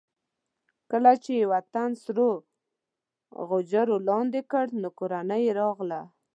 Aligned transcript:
کله 0.91 1.11
چې 1.23 1.31
یې 1.39 1.49
وطن 1.53 1.89
سرو 2.03 2.31
غجرو 3.49 3.95
لاندې 4.09 4.41
کړ 4.51 4.65
نو 4.81 4.89
کورنۍ 4.99 5.41
یې 5.47 5.53
راغله. 5.61 6.01